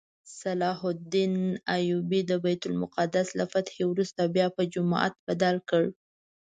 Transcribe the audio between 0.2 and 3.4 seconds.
صلاح الدین ایوبي د بیت المقدس